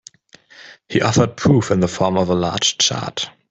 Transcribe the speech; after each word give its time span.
He 0.89 1.03
offered 1.03 1.37
proof 1.37 1.69
in 1.69 1.79
the 1.79 1.87
form 1.87 2.17
of 2.17 2.29
a 2.29 2.33
large 2.33 2.79
chart. 2.79 3.29